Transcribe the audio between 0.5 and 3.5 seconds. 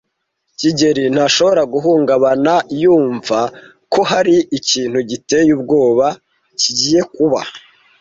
kigeli ntashobora guhungabana yumva